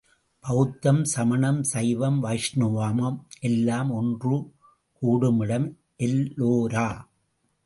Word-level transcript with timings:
பௌத்தம், 0.39 1.03
சமணம், 1.03 1.63
சைவம், 1.63 2.23
வைஷ்ணவம் 2.23 3.19
எல்லாம் 3.39 3.91
ஒன்று 3.91 4.51
கூடுமிடம் 5.01 5.75
எல்லோரா. 5.97 7.05